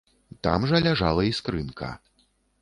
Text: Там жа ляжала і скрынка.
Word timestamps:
Там 0.47 0.65
жа 0.71 0.79
ляжала 0.87 1.27
і 1.29 1.35
скрынка. 1.41 1.91